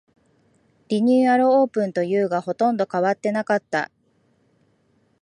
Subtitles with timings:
[0.87, 3.91] リニューアルオープンというが、ほとんど変わってなかった